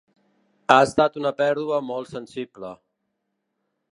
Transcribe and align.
Ha 0.75 0.77
estat 0.85 1.19
una 1.21 1.33
pèrdua 1.41 1.79
molt 1.91 2.11
sensible. 2.15 2.75